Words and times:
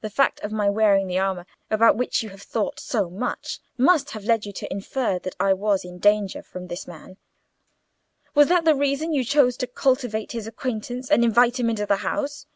The 0.00 0.10
fact 0.10 0.40
of 0.40 0.50
my 0.50 0.68
wearing 0.68 1.06
the 1.06 1.20
armour, 1.20 1.46
about 1.70 1.94
which 1.96 2.24
you 2.24 2.28
seem 2.28 2.30
to 2.30 2.40
have 2.40 2.42
thought 2.42 2.80
so 2.80 3.08
much, 3.08 3.60
must 3.78 4.10
have 4.10 4.24
led 4.24 4.44
you 4.44 4.52
to 4.52 4.68
infer 4.72 5.20
that 5.20 5.36
I 5.38 5.52
was 5.52 5.84
in 5.84 6.00
danger 6.00 6.42
from 6.42 6.66
this 6.66 6.88
man. 6.88 7.18
Was 8.34 8.48
that 8.48 8.64
the 8.64 8.74
reason 8.74 9.12
you 9.12 9.22
chose 9.24 9.56
to 9.58 9.68
cultivate 9.68 10.32
his 10.32 10.48
acquaintance 10.48 11.08
and 11.08 11.22
invite 11.22 11.60
him 11.60 11.70
into 11.70 11.86
the 11.86 11.98
house?" 11.98 12.46